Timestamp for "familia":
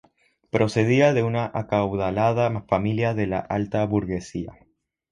2.67-3.13